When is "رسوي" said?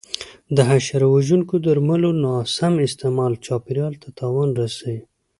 4.61-4.99